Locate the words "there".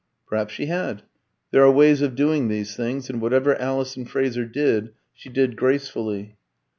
1.51-1.61